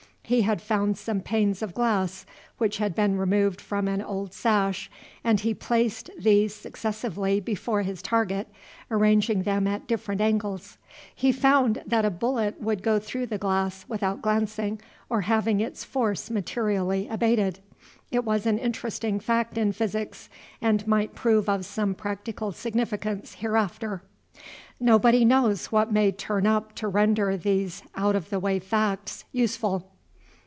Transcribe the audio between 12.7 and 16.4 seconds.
go through the glass without glancing or having its force